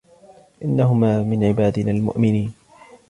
[0.63, 2.53] إِنَّهُمَا مِنْ عِبَادِنَا الْمُؤْمِنِينَ